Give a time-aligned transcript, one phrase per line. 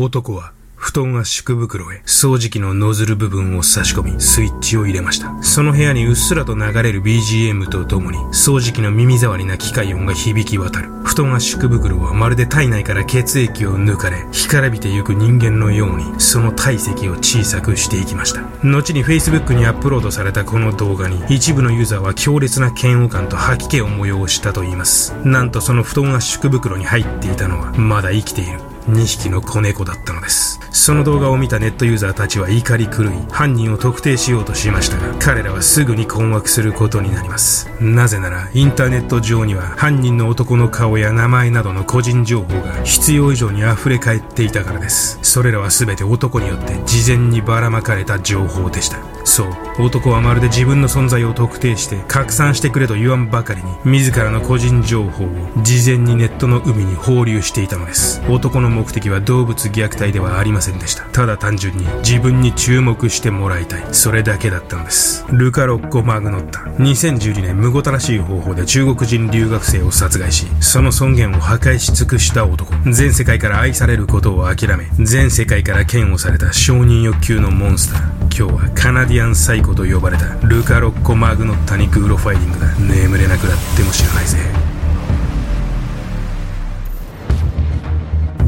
[0.00, 5.30] 男は布団圧縮袋へ掃除機のノズル部分を差し込みスイッチを入れました。
[5.42, 10.88] その部屋にうっすらと流れる BGM とともに掃除機の耳障りな機械音が響き渡る。
[11.04, 18.40] 布団圧縮袋はまるで体内から血液を抜かれ干からびてゆく人間のようにその体積を小さくしていきました。
[18.64, 25.12] 後に Facebook にアップロードされたこの動画に一部のユーザーは強烈な嫌悪感と吐き気を催したといいます。
[25.26, 28.60] なんとその布団圧縮袋に入っていたのはまだ生きている。
[28.90, 30.60] 2匹の子猫だったのです。
[30.70, 37.70] その動画を見たネットユーザーたちは怒り狂い犯人を特定しようとしましたが彼らはすぐに困惑することになります。
[37.80, 45.18] なぜならインターネット上には犯人の男の顔や名前などの個人情報が必要以上に溢れ返っていたからです。
[45.22, 48.98] それらは全て男によって事前にばらまかれた情報でした。
[49.24, 49.50] そう。
[49.78, 55.28] 男はまるで自分の存在を特定して拡散してくれと言わんばかりに自らの個人情報を
[55.62, 58.22] 事前にネットの海に放流していたのです。
[58.28, 61.04] 男の目的は動物虐待ではありませんでした。
[61.04, 63.84] ただ単純に自分に注目してもらいたい。
[63.92, 65.24] それだけだったのです。
[65.30, 72.72] ルカ・ロッコ・マグノッタ2012年むごたらしい方法で中国人留学生を殺害しその尊厳を破壊し尽くした男。
[72.90, 78.20] 全世界から愛されることを諦め全世界から嫌悪された承認欲求のモンスター。
[78.30, 82.74] 今日はカナディアンサイコと呼ばれたルカ・ロッコ・マグノッタにグロファイリングだ。
[82.76, 84.38] 眠れなくなっても知らないぜ。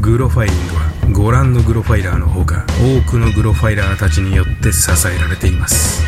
[0.03, 0.81] グロファイリングは
[1.13, 6.03] ご覧のグロファイラーのほか多くのグロファイラーたちによって支えられています。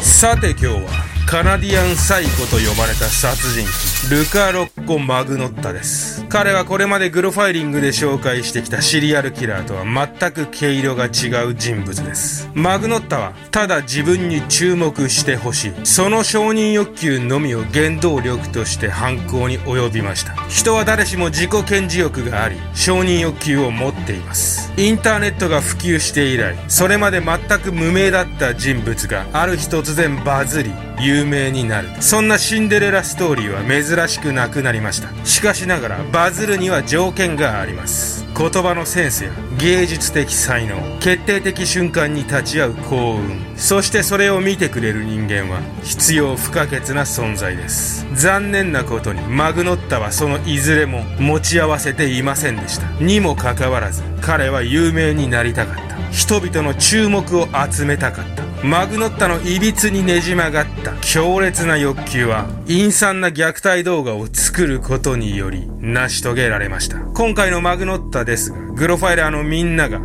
[0.00, 0.80] さて今日は
[1.26, 3.66] カナディアンサイコと呼ばれた殺人
[4.14, 6.21] 鬼ルカ・ロッコ・マグノッタです。
[6.32, 12.48] 彼はこれまでグロファイリングで紹介してきたシリアルキラーとは全く毛色が違う人物です。
[12.54, 15.72] マグノッタはただ自分に注目してほしい。
[15.84, 20.32] その承認欲求のみを原動力として犯行に及びました。
[20.48, 24.72] 人は誰しも自己顕示欲があり承認欲求を持っています。
[24.78, 31.88] インターネットが普及して以来それまで全く無名だった人物がある日突然バズり有名になる。
[32.00, 35.08] そんなシンデレラストーリーは珍しくなくなりました。
[35.26, 38.24] しかしながらバズるには条件があります。
[38.38, 40.76] 言葉のセンスや芸術的才能。
[41.00, 43.56] 決定的瞬間に立ち会う幸運。
[43.56, 48.06] そしてそれを見てくれる人間は必要不可欠な存在です。
[48.14, 52.86] 残念なことにマグノッタはそのいずれも持ち合わせていませんでした。
[53.04, 55.96] にもかかわらず彼は有名になりたかった。
[56.12, 58.44] 人々の注目を集めたかった。
[58.64, 60.92] マグノッタのいびつにねじ曲がった。
[61.00, 66.98] 強烈な欲求は陰惨な虐待動画を作ることにより成し遂げられました。
[66.98, 70.00] 今回のマグノッタですがグロファイラーのみんなが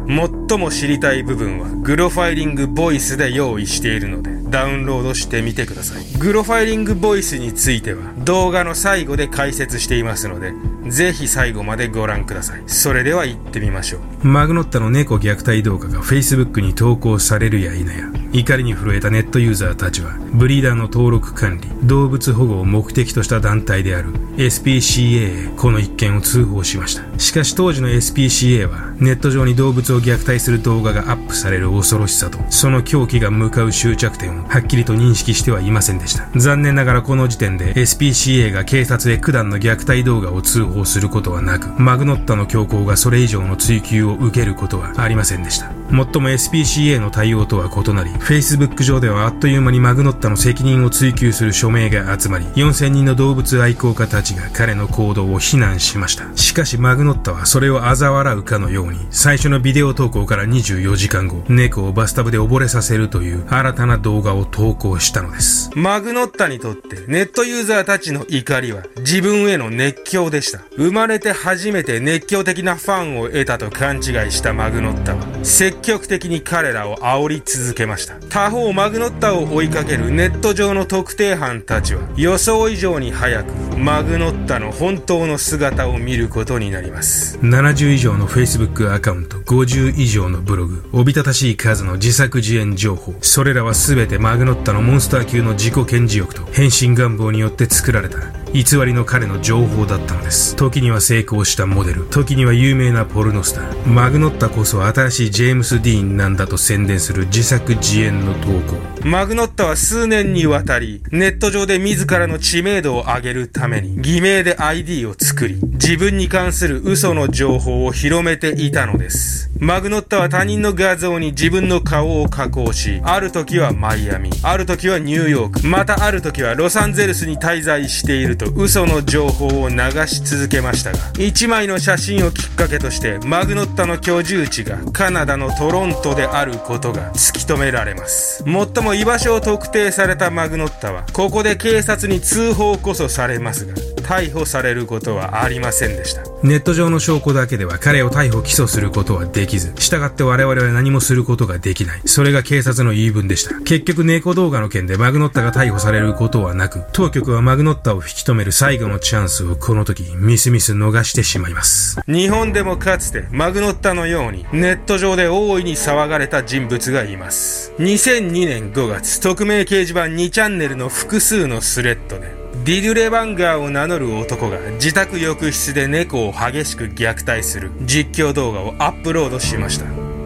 [0.50, 6.04] 最も知りたい部分はグロファイリングボイスで用意しているのでダウンロードしてみてください。
[6.18, 10.54] グロファイリングボイスについては動画の最後で解説していますので
[10.90, 12.64] ぜひ最後までご覧ください。
[12.66, 14.28] それでは行ってみましょう。
[14.28, 17.86] マグノッタの猫虐待動画が Facebook に投稿されるや否や。
[18.34, 27.20] 怒りに震えたネットユーザーたちはブリーダーの登録管理動物保護を目的とした団体である SPCA へこの一件を通報しました。
[27.20, 36.28] しかし当時の SPCA はネット上に動物を虐待する動画がアップされる恐ろしさとその狂気が向かう終着点をはっきりと認識してはいませんでした。
[36.36, 45.72] 残念ながらこの時点で SPCA が警察へ九段の虐待動画を通報することはなくマグノッタの強行がそれ以上の追及を受けることはありませんでした。
[45.90, 56.36] もっとも SPCA の対応とは異なり Facebook 上ではあっという間にマグノッタの責任を追及する署名が集まり4000人の動物愛好家たちが彼の行動を非難しました。
[56.36, 65.70] しかしマグノッタはそれを嘲笑うかのように最初のビデオ投稿から24時間後猫をバスタブで溺れさせるという新たな動画を投稿したのです。
[65.76, 70.60] マグノッタにとってネットユーザーたちの怒りは自分への熱狂でした。
[70.76, 78.07] 生まれて初めて熱狂的なファンを得たと勘違いしたマグノッタは積極的に彼らを煽り続けました。
[78.30, 87.38] 他方マグノッタを追いかけるネット上の特定班たちは予想以上に早くマグノッタの本当の姿を見ることになります。
[87.40, 93.16] 70以上の Facebook アカウント50以上のブログおびただしい数の自作自演情報。
[93.22, 98.18] それらは全てマグノッタのモンスター級の自己顕示欲と変身願望によって作られた。
[98.54, 100.56] 偽りの彼の情報だったのです。
[100.56, 102.06] 時には成功したモデル。
[102.06, 103.88] 時には有名なポルノスター。
[103.88, 108.78] マグノッタこそ新しいジェームス・ディーンなんだと宣伝する自作自演の投稿。
[109.04, 119.50] マグノッタは数年にわたりネット上で自らの知名度を上げるために偽名で ID を作り自分に関する嘘の情報を広めていたのです。
[119.60, 138.44] マグノッタは他人の画像に自分の顔を加工しある時はマイアミある時はニューヨークまたある時はロサンゼルスに滞在していると嘘の情報を流し続けましたが1枚の写真をきっかけとしてマグノッタの居住地がカナダのトロントであることが突き止められます。
[138.44, 143.74] 最も居場所を特定されたマグノッタはここで警察に通報こそされますが
[144.08, 146.24] 逮捕されることはありませんでした。
[146.42, 152.02] ネット上の証拠だけでは彼を逮捕起訴することはできず従って我々は何もすることができない。
[152.06, 153.60] それが警察の言い分でした。
[153.62, 162.00] 結局猫動画の件でマグノッタが逮捕されることはなく当局はマグノッタを引き止める最後のチャンスをこの時ミスミス逃してしまいます。
[162.08, 167.74] 日本でもかつてマグノッタのようにネット上で大いに騒がれた人物がいます。
[167.80, 172.37] 2002年5月匿名掲示板2チャンネルの複数のスレッドで
[172.68, 179.86] ディルレバンガーを名乗る男が自宅浴室で猫を激しく虐待する実況動画をアップロードしました。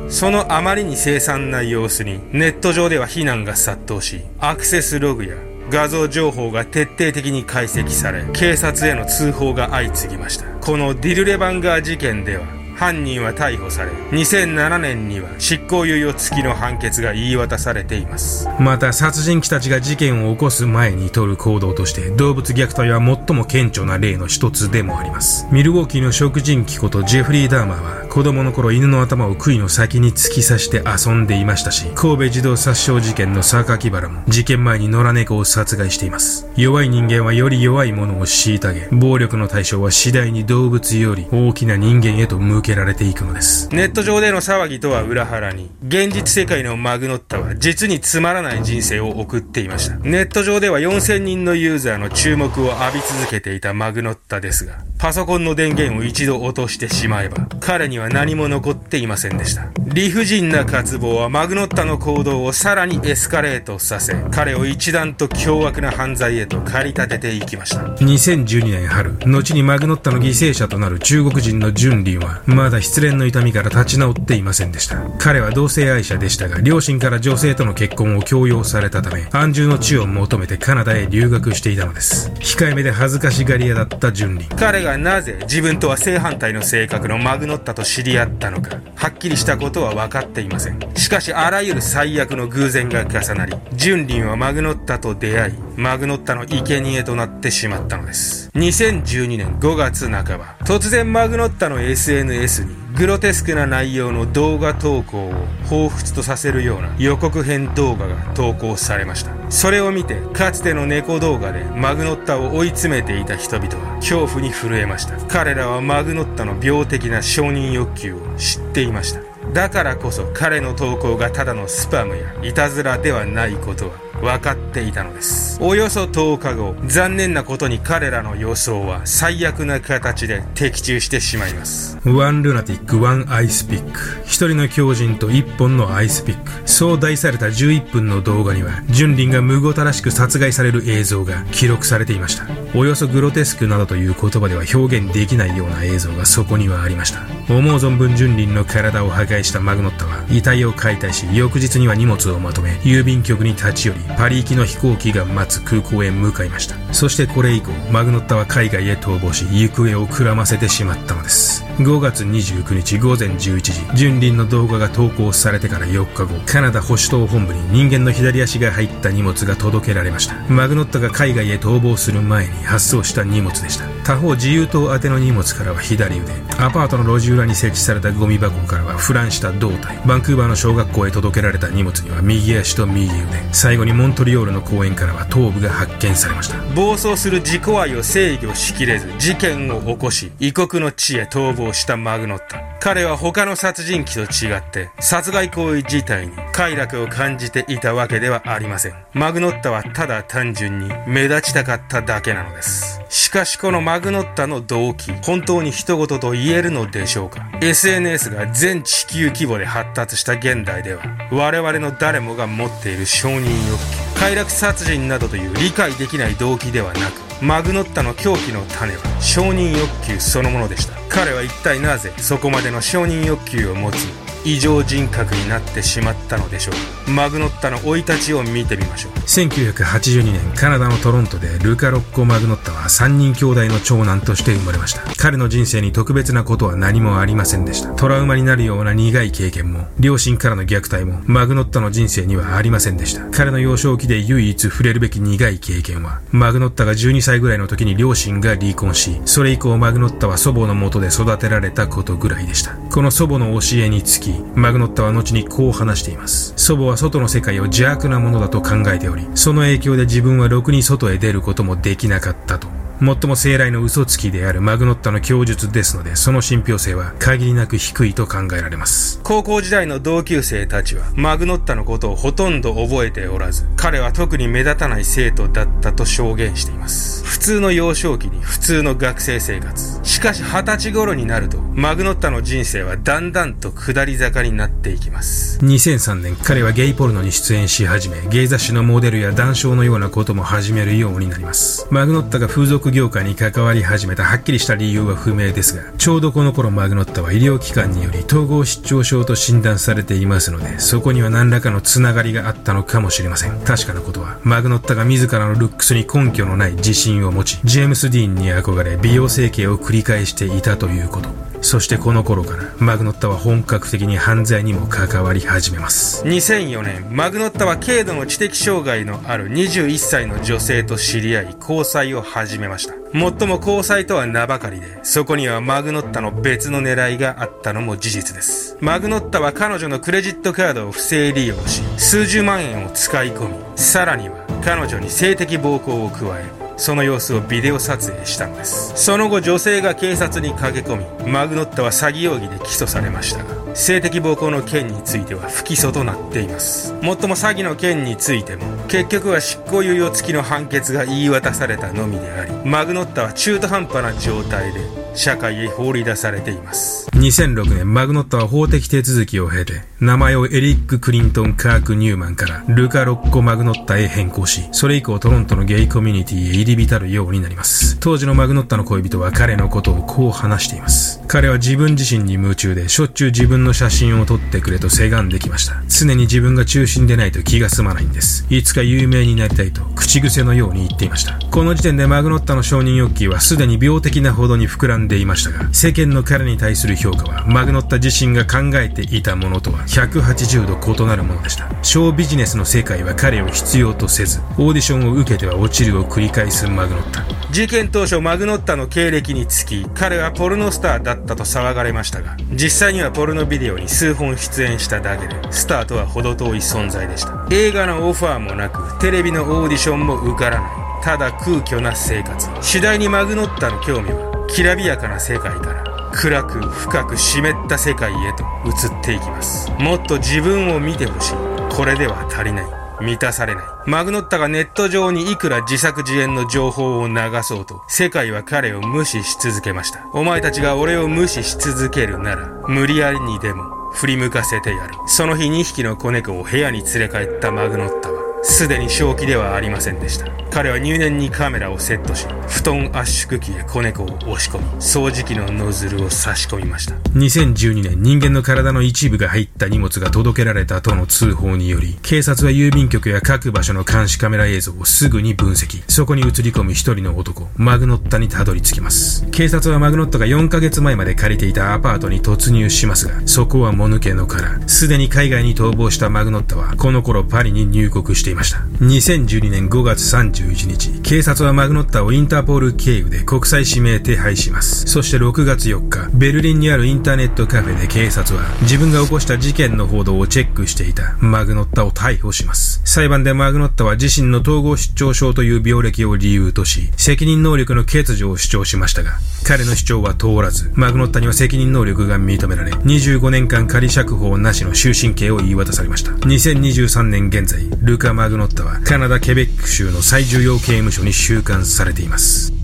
[0.10, 5.36] そのあまりに凄惨な様子にネット上では非難が殺到し、アクセスログや
[5.70, 10.46] 画像情報が徹底的に解析され、警察への通報が相次ぎました。
[10.62, 18.50] このディルレバンガー事件では、犯人は逮捕され2007年には執行猶予付きの判決が言い渡されています。
[18.60, 25.48] また殺人鬼たちが事件を起こす前に取る行動として動物虐待は最も顕著な例の一つでもあります。
[25.52, 36.50] ミルウォーキーの食人鬼ことジェフリー・ダーマーは子供の頃犬の頭を杭の先に突き刺して遊んでいましたし神戸児童殺傷事件の榊原も事件前に野良猫を殺害しています。
[36.58, 43.70] 弱い人間はより弱いものを虐げ暴力の対象は次第に動物より大きな人間へと向けけられていくのです。
[43.72, 49.98] ネット上での騒ぎとは裏腹に現実世界のマグノッタは実につまらない人生を送っていました。
[49.98, 59.70] ネット上では4000人のユーザーの注目を浴び続けていたマグノッタですがパソコンの電源を一度落としてしまえば彼には何も残っていませんでした。
[59.88, 67.82] 理不尽な渇望はマグノッタの行動をさらにエスカレートさせ彼を一段と凶悪な犯罪へと駆り立てていきました。
[67.96, 74.98] 2012年春後にマグノッタの犠牲者となる中国人のジュンリンはまだ失恋の痛みから立ち直っていませんでした。
[75.18, 82.30] 彼は同性愛者でしたが、両親から女性との結婚を強要されたため、安住の地を求めてカナダへ留学していたのです。
[82.40, 84.50] 控えめで恥ずかしがり屋だったジュンリン。
[84.50, 90.80] 彼がなぜ自分とは正反対の性格のマグノッタと知り合ったのか、はっきりしたことは分かっていません。
[90.96, 98.52] しかし、あらゆる最悪の偶然が重なり、ジュンリンはマグノッタと出会い、マグノッタの生贄となってしまったのです。
[98.56, 105.34] 2012年5月半ば、突然マグノッタの SNS s にグロテスクな内容の動画投稿を
[105.66, 109.32] 彷彿とさせるような予告編動画が投稿されました。
[109.50, 115.18] それを見てかつての猫動画でマグノッタを追い詰めていた人々は恐怖に震えました。
[115.28, 119.22] 彼らはマグノッタの病的な承認欲求を知っていました。
[119.54, 125.58] だからこそ彼の投稿がただのスパムやいたずらではないことは分かっていたのです。
[125.62, 131.98] およそ10日後残念なことに彼らの予想は最悪な形で的中してしまいます。
[132.06, 134.00] One Lunatic One Ice Pick。
[134.24, 136.52] 一人の狂人と一本のアイスピック。
[136.70, 142.46] そう題された11分の動画には純林がむごたらしく殺害される映像が記録されていました。
[142.74, 147.22] およそグロテスクなどという言葉では表現できないような映像がそこにはありました。
[147.54, 156.76] 思う存分純林の体を破壊したマグノッタは遺体を解体し翌日には荷物をまとめ郵便局に立ち寄りパリ行きの飛行機が待つ空港へ向かいました。
[156.94, 161.66] そしてこれ以降マグノッタは海外へ逃亡し行方をくらませてしまったのです。
[161.78, 170.36] 5月29日午前11時純林の動画が投稿されてから4日後カナダ保守党本部に人間の左足が入った荷物が届けられました。
[170.48, 174.01] マグノッタが海外へ逃亡する前に発送した荷物でした。
[174.04, 176.34] 他方自由党宛ての荷物からは左腕。
[176.58, 179.98] アパートの路地裏に設置されたゴミ箱からはフランした胴体。
[180.06, 183.22] バンクーバーの小学校へ届けられた荷物には右足と右腕。
[183.52, 186.58] 最後にモントリオールの公園からは頭部が発見されました。
[186.76, 198.94] 暴走する自己愛を制御しきれず事件を起こし異国の地へ逃亡したマグノッタ彼は他の殺人鬼と違って殺害行為自体に快楽を感じていたわけではありません。
[199.14, 203.01] マグノッタはただ単純に目立ちたかっただけなのです。
[203.12, 213.78] しかしこのマグノッタの動機本当に人事と言えるのでしょうか？SNS が全地球規模で発達した現代では我々の誰もが持っている承認欲
[214.14, 220.94] 求快楽殺人などという理解できない動機ではなくマグノッタの狂気の種は承認欲求そのものでした。
[221.10, 224.08] 彼は一体なぜそこまでの承認欲求を持つ
[224.46, 226.72] 異常人格になってしまったのでしょ
[227.08, 227.12] う。
[227.12, 229.12] マグノッタの生い立ちを見てみましょう。
[229.14, 235.02] 1982年カナダのトロントでルカ・ロッコ・マグノッタは3人兄弟の長男として生まれました。
[235.18, 237.90] 彼の人生に特別なことは何もありませんでした。
[237.94, 243.30] トラウマになるような苦い経験も両親からの虐待もマグノッタの人生にはありませんでした。
[243.32, 252.76] 彼の幼少期で唯一触れるべき苦い経験はマグノッタが12歳ぐらいの時に両親が離婚しそれ以降マグノッタは祖母のもとで育てられたことぐらいでした。
[252.92, 256.54] この祖母の教えにつきマグノッタは後にこう話しています。
[256.58, 262.81] 祖母は外の世界を邪悪なものだと考えておりその影響で自分はろくに外へ出ることもできなかったと。
[263.04, 269.20] 最も生来の嘘つきであるマグノッタの供述ですので、その信憑性は限りなく低いと考えられます。
[269.24, 277.26] 高校時代の同級生たちは、マグノッタのことをほとんど覚えておらず、彼は特に目立たない生徒だったと証言しています。
[277.26, 280.00] 普通の幼少期に普通の学生生活。
[280.04, 285.58] しかし二十歳頃になると、マグノッタの人生はだんだんと下り坂になっていきます。
[285.62, 291.88] 2003年、彼はゲイポルノに出演し始め、ゲイ雑誌のモデルや談笑のようなことも始めるようになります。
[291.90, 303.60] マグノッタが風俗業界に関わり始めたはっきりした理由は不明ですが、ちょうどこの頃マグノッタは医療機関により統合失調症と診断されていますので、そこには何らかのつながりがあったのかもしれません。
[303.62, 311.52] 確かなことは、マグノッタが自らのルックスに根拠のない自信を持ち、ジェームス・ディーンに憧れ美容整形を繰り返していたということ。
[311.62, 322.81] そしてこの頃からマグノッタは本格的に犯罪にも関わり始めます2004年マグノッタは軽度の知的障害のある21歳の女性と知り合い交際を始めました
[323.14, 328.78] もっとも交際とは名ばかりでそこにはマグノッタの別の狙いがあったのも事実です。
[328.80, 336.46] マグノッタは彼女のクレジットカードを不正利用し数十万円を使い込みさらには彼女に性的暴行を加え
[336.78, 338.94] その様子をビデオ撮影したのです。
[338.96, 346.94] その後女性が警察に駆け込みマグノッタは詐欺容疑で起訴されましたが性的暴行の件については不起訴となっています。
[347.02, 357.10] もっとも詐欺の件についても結局は執行猶予付きの判決が言い渡されたのみでありマグノッタは中途半端な状態で社会へ放り出されています。
[357.12, 368.00] 2006年マグノッタは法的手続きを経て名前をエリック・クリントン・カーク・ニューマンからルカ・ロッコ・マグノッタへ変更しそれ以降トロントのゲイコミュニティへ入り浸るようになります。
[368.00, 371.22] 当時のマグノッタの恋人は彼のことをこう話しています。
[371.28, 375.84] 彼は自分自身に夢中でしょっちゅう自分の写真を撮ってくれとせがんできました。
[375.88, 378.48] 常に自分が中心でないと気が済まないんです。
[378.50, 381.38] いつか有名になりたいと口癖のように言っていました。
[381.52, 391.70] この時点でマグノッタの承認欲求はすでに病的なほどに膨らんんでいましたが世間の彼に対する評価はマグノッタ自身が考えていたものとは180度異なるものでした。
[391.84, 407.48] ショービジネスの世界は彼を必要とせずオーディションを受けては落ちるを繰り返すマグノッタ事件当初マグノッタの経歴につき彼はポルノスターだったと騒がれましたが実際にはポルノビデオに数本出演しただけでスターとは程遠い存在でした。
[407.52, 410.72] 映画のオファーもなくテレビのオーディションも受からない。
[411.04, 412.48] ただ空虚な生活。
[412.62, 421.34] 次第にマグノッタの興味はきらびやかな世界から暗く深く湿った世界へと移っていきますもっと自分を見てほしい
[421.70, 423.66] これでは足りない満たされない。
[423.88, 430.08] マグノッタがネット上にいくら自作自演の情報を流そうと、世界は彼を無視し続けました。
[430.14, 434.94] お前たちが俺を無視し続けるなら、無理やりにでも振り向かせてやる。
[435.08, 440.32] その日2匹の子猫を部屋に連れ帰ったマグノッタは、すでに正気ではありませんでした。
[440.52, 446.96] 彼は入念にカメラをセットし、布団圧縮機へ子猫を押し込み、掃除機のノズルを差し込みました。
[447.12, 455.84] 2012年、人間の体の一部が入った荷物が届けられたとの通報により、警察は郵便局や各場所の監視カメラ映像をすぐに分析。
[455.88, 459.26] そこに映り込む一人の男、マグノッタにたどり着きます。
[459.32, 464.68] 警察はマグノッタが4ヶ月前まで借りていたアパートに突入しますが、そこはもぬけの殻。
[464.68, 468.58] すでに海外に逃亡したマグノッタは、この頃パリに入国していました。
[468.80, 474.88] 2012年5月31日、警察はマグノッタをインターポール経由で国際指名手配します。
[474.88, 482.82] そして6月4日、ベルリンにあるインターネットカフェで警察は自分が起こした事件の報道をチェックしていたマグノッタを逮捕します。
[482.86, 496.12] 裁判でマグノッタは自身の統合失調症という病歴を理由とし、責任能力の欠如を主張しましたが、彼の主張は通らず、マグノッタには責任能力が認められ、25年間仮釈放なしの終身刑を言い渡されました。
[496.12, 502.61] 2023年現在、ルカ・マグノッタはカナダ・ケベック州の最重要刑務所に収監されています。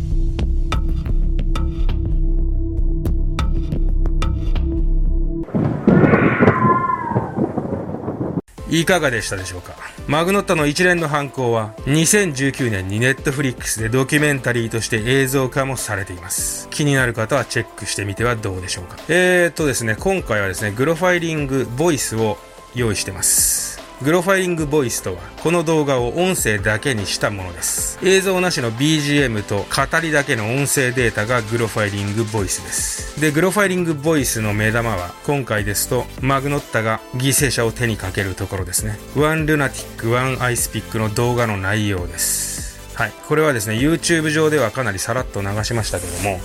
[8.70, 9.76] いかがでしたでしょうか？
[10.08, 16.68] マグノッタの一連の犯行は2019年に Netflix でドキュメンタリーとして映像化もされています。
[16.70, 18.98] 気になる方はチェックしてみてはどうでしょうか？
[19.08, 22.38] えーとですね今回はですねグロファイリングボイスを
[22.76, 23.77] 用意してます。
[24.04, 27.98] グロファイリングボイスとは、この動画を音声だけにしたものです。
[28.04, 33.20] 映像なしの BGM と語りだけの音声データがグロファイリングボイスです。
[33.20, 39.00] で、グロファイリングボイスの目玉は、今回ですと、マグノッタが犠牲者を手にかけるところですね。
[39.16, 42.80] One Lunatic、One Ice Pick の動画の内容です。
[42.94, 43.14] はい。
[43.28, 46.40] これはですね、YouTube 上ではかなりさらっと流しましたけども、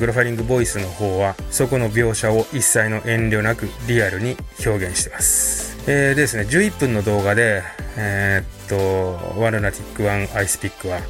[0.00, 4.36] グロファイリングボイスの方は、そこの描写を一切の遠慮なくリアルに
[4.66, 5.67] 表現してます。
[5.86, 7.62] えー、ですね、11分の動画で、
[7.96, 11.00] えー、っと、ワルナティックワンアイスピックは、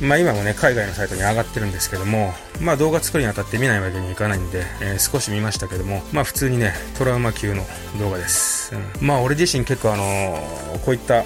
[0.00, 7.64] まあ今もね、海外のサイトに上がってるんですけども、まあ動画作るにあたって見ないわけにいかないんで、えー、少し見ましたけども、まあ普通にね、トラウマ級の
[7.98, 8.74] 動画です。
[8.74, 11.24] うん、まあ俺自身結構あのー、こういった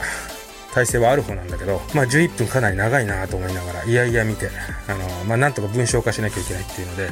[0.74, 4.50] 体制はある方なんだけど、まあ11分かなり長いなと思いながら、いやいや見て、
[4.86, 7.10] あのー、まあなんとか文章化しなきゃいけないっていうので、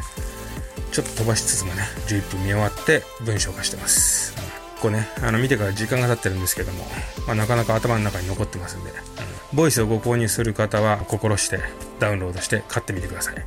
[0.93, 4.46] ちょっと飛ばしつつもね、11分見終わって文章化してます。
[4.81, 6.85] 構ね、あの見てから時間が経ってるんですけども、
[7.27, 11.61] まあ、なかなか頭の中に残ってますんで、うん、ボイスをご購入する方は心して
[11.99, 13.35] ダウンロードして買ってみてください。
[13.35, 13.45] はい、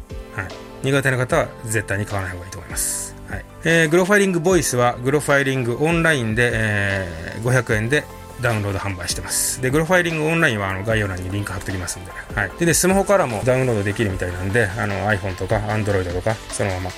[0.83, 3.15] 苦手な方は絶対に買わない方がいいと思います。
[3.29, 8.03] はいえー、グロファイリングボイスはグロファイリングオンラインで、えー、500円で
[8.41, 9.61] ダウンロード販売してます。
[9.61, 12.11] で、グロファイリングオンラインはあの概要欄にリンク貼っておきますんで。
[12.35, 12.51] はい。
[12.59, 16.91] でね、スマホからもダウンロードできるみたいなんで、あの iPhone とか Android とか、そのまま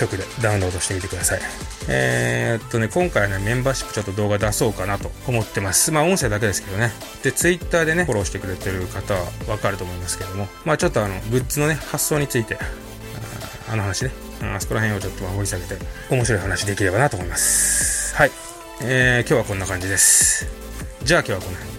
[0.00, 1.40] 直でダウンロードしてみてください。
[1.88, 5.92] えー、っとね、今回はね、メンバーシップちょっと動画出そうかなと思ってます。
[5.92, 6.92] まあ、音声だけですけどね。
[7.22, 12.58] で、Twitter でね、フォローしてくれてる方はわかると思いますけども、まあ、ちょっとあの、グッズのね、発送について、
[13.68, 14.10] あの話ね、
[14.42, 15.76] あそこら辺をちょっと掘り下げて、
[16.10, 18.14] 面白い話できればなと思います。
[18.16, 18.30] はい。
[18.82, 20.59] えー、今日はこんな感じです。
[21.02, 21.69] じゃあ今日はこの辺。